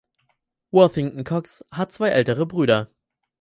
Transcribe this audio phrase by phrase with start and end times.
[0.71, 2.89] Worthington Cox hat zwei ältere Brüder.